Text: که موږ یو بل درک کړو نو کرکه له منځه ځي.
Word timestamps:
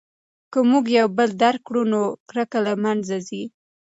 که 0.51 0.59
موږ 0.71 0.85
یو 0.99 1.07
بل 1.17 1.29
درک 1.43 1.61
کړو 1.67 1.83
نو 1.91 2.01
کرکه 2.29 2.59
له 2.65 2.73
منځه 2.83 3.15
ځي. 3.27 3.43